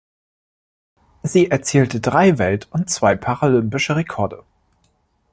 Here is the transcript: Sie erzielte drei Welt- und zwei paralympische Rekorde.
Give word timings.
Sie 1.21 1.51
erzielte 1.51 1.99
drei 1.99 2.39
Welt- 2.39 2.67
und 2.71 2.89
zwei 2.89 3.15
paralympische 3.15 3.95
Rekorde. 3.95 4.43